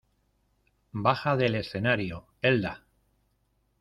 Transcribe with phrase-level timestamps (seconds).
[0.93, 2.85] ¡Baja del escenario, Elda!